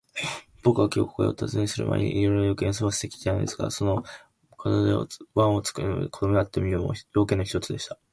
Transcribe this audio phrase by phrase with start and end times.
[0.63, 4.03] ぼくはきょう、ここへおたずねするまえに、いろいろな用件をすませてきたのですが、その
[4.65, 7.99] 門番をつとめた子どもに会ってみるのも、用件の一つでした。